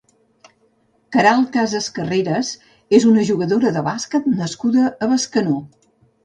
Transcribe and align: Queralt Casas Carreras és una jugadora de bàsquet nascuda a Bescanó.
Queralt 1.15 1.51
Casas 1.57 1.89
Carreras 1.97 2.49
és 2.99 3.05
una 3.11 3.27
jugadora 3.31 3.75
de 3.77 3.85
bàsquet 3.89 4.27
nascuda 4.41 4.89
a 4.89 5.11
Bescanó. 5.15 5.61